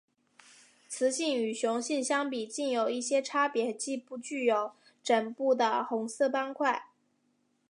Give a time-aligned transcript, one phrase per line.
[0.89, 4.71] 雌性与雄性相比近有一点差别即不具有
[5.03, 6.87] 枕部的红色斑块。